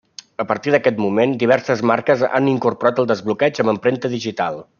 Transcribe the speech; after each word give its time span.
A 0.43 0.43
partir 0.51 0.71
d'aquest 0.75 1.01
moment, 1.03 1.35
diverses 1.43 1.83
marques 1.91 2.25
han 2.31 2.49
incorporat 2.55 3.03
el 3.05 3.11
desbloqueig 3.13 3.63
amb 3.67 3.75
empremta 3.77 4.13
digital. 4.19 4.61